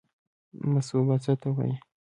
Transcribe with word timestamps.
مصوبه 0.71 1.15
څه 1.23 1.33
ته 1.41 1.49
وایي؟ 1.55 1.75